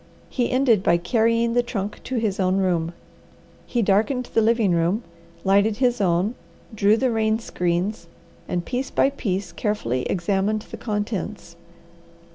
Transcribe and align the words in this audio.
He 0.31 0.49
ended 0.49 0.81
by 0.81 0.97
carrying 0.97 1.53
the 1.53 1.61
trunk 1.61 2.01
to 2.05 2.15
his 2.15 2.39
room. 2.39 2.93
He 3.67 3.83
darkened 3.83 4.25
the 4.33 4.41
living 4.41 4.71
room, 4.71 5.03
lighted 5.43 5.77
his 5.77 6.01
own, 6.01 6.33
drew 6.73 6.97
the 6.97 7.11
rain 7.11 7.37
screens, 7.37 8.07
and 8.47 8.65
piece 8.65 8.89
by 8.89 9.11
piece 9.11 9.51
carefully 9.51 10.01
examined 10.07 10.63
the 10.63 10.77
contents. 10.77 11.55